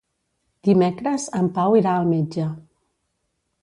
Dimecres 0.69 1.27
en 1.41 1.53
Pau 1.59 1.79
irà 1.83 1.95
al 2.01 2.11
metge. 2.17 2.51